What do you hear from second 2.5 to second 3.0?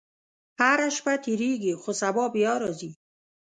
راځي.